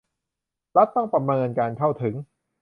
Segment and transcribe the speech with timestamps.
[0.75, 2.13] รัฐต้องประเมินการเข้าถึง